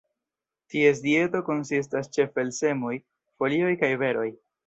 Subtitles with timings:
[0.73, 2.93] Ties dieto konsistas ĉefe el semoj,
[3.43, 4.27] folioj kaj beroj.